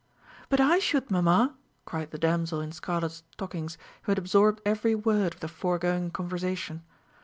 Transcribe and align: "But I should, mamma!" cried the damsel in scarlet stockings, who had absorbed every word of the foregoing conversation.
"But 0.49 0.59
I 0.59 0.79
should, 0.79 1.11
mamma!" 1.11 1.53
cried 1.85 2.09
the 2.09 2.17
damsel 2.17 2.59
in 2.59 2.71
scarlet 2.71 3.11
stockings, 3.11 3.77
who 4.01 4.11
had 4.11 4.17
absorbed 4.17 4.59
every 4.65 4.95
word 4.95 5.35
of 5.35 5.41
the 5.41 5.47
foregoing 5.47 6.09
conversation. 6.09 6.81